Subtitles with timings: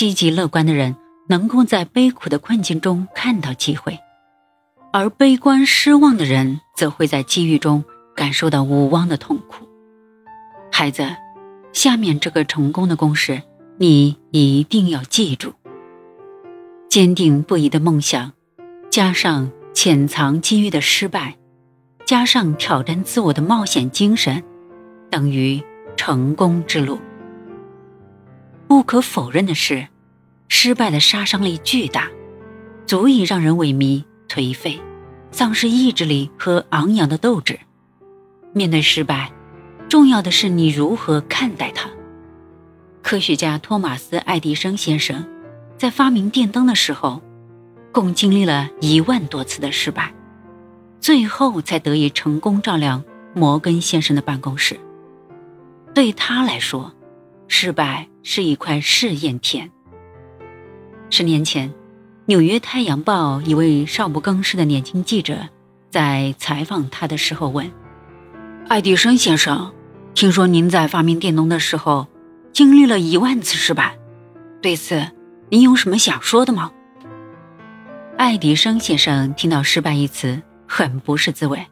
[0.00, 0.96] 积极乐观的人
[1.28, 3.98] 能够在悲苦的困境中看到机会，
[4.94, 7.84] 而悲观失望的人则会在机遇中
[8.16, 9.68] 感受到无望的痛苦。
[10.72, 11.06] 孩子，
[11.74, 13.42] 下面这个成功的公式，
[13.76, 15.52] 你一定要记住：
[16.88, 18.32] 坚定不移的梦想，
[18.88, 21.36] 加上潜藏机遇的失败，
[22.06, 24.42] 加上挑战自我的冒险精神，
[25.10, 25.62] 等于
[25.94, 26.98] 成功之路。
[28.70, 29.88] 不可否认的是，
[30.46, 32.08] 失败的杀伤力巨大，
[32.86, 34.80] 足以让人萎靡、颓废，
[35.32, 37.58] 丧失意志力和昂扬的斗志。
[38.52, 39.32] 面对失败，
[39.88, 41.90] 重要的是你如何看待它。
[43.02, 45.26] 科学家托马斯·爱迪生先生
[45.76, 47.20] 在发明电灯的时候，
[47.90, 50.14] 共经历了一万多次的失败，
[51.00, 53.02] 最后才得以成功照亮
[53.34, 54.78] 摩根先生的办公室。
[55.92, 56.94] 对他来说，
[57.52, 59.68] 失败是一块试验田。
[61.10, 61.68] 十年前，
[62.26, 65.36] 《纽约太阳报》一位少不更事的年轻记者
[65.90, 67.68] 在采访他的时候问
[68.68, 69.74] ：“爱迪生先生，
[70.14, 72.06] 听说您在发明电灯的时候
[72.52, 73.98] 经历了一万次失败，
[74.62, 75.04] 对此
[75.48, 76.70] 您有什么想说的吗？”
[78.16, 81.66] 爱迪生先生听到“失败”一词很不是滋味，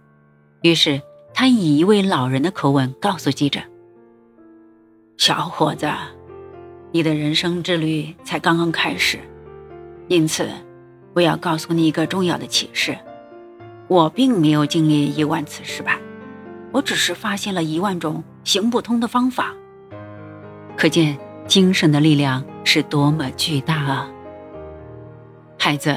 [0.63, 1.01] 于是
[1.33, 3.61] 他以一位老人的口吻告诉记者。
[5.29, 5.87] 小伙子，
[6.91, 9.19] 你的人生之旅才刚刚开始，
[10.09, 10.49] 因此，
[11.13, 12.97] 我要告诉你一个重要的启示：
[13.89, 15.99] 我并没有经历一万次失败，
[16.73, 19.53] 我只是发现了一万种行不通的方法。
[20.79, 24.11] 可见精神的力量是多么巨大啊！
[25.59, 25.95] 孩子，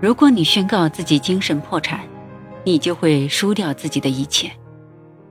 [0.00, 1.98] 如果你宣告自己精神破产，
[2.62, 4.52] 你就会输掉自己的一切。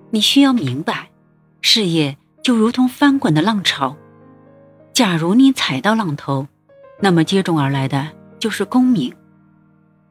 [0.10, 1.10] 你需要明白，
[1.62, 2.18] 事业。
[2.42, 3.96] 就如同翻滚的浪潮，
[4.94, 6.48] 假如你踩到浪头，
[7.00, 8.08] 那么接踵而来的
[8.40, 9.12] 就是功名；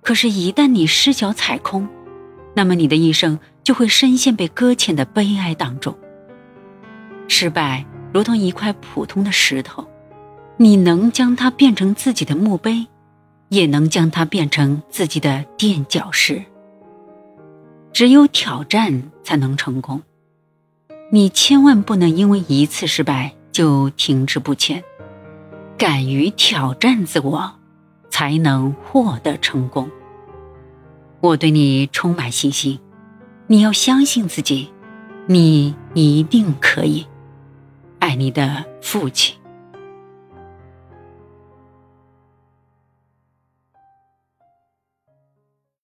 [0.02, 1.88] 可是，一旦你失脚踩空，
[2.54, 5.96] 那么你的一生就会深陷被搁浅的悲哀当中。
[7.26, 9.84] 失败如同一块普通的石头，
[10.56, 12.86] 你能将它变成自己的墓碑，
[13.48, 16.42] 也能将它变成自己的垫脚石。
[17.92, 20.00] 只有挑战才能成功。
[21.12, 24.84] 你千万不能因为一次失败就停滞不前，
[25.76, 27.52] 敢于挑战自我，
[28.08, 29.90] 才能获得成功。
[31.20, 32.78] 我对你充满信心，
[33.48, 34.70] 你要相信自己，
[35.26, 37.04] 你一定可以。
[37.98, 39.34] 爱你的父亲。